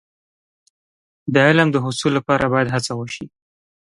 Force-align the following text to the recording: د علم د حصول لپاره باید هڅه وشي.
د 1.33 1.35
علم 1.47 1.67
د 1.71 1.77
حصول 1.85 2.11
لپاره 2.17 2.45
باید 2.53 2.73
هڅه 2.75 2.91
وشي. 2.99 3.25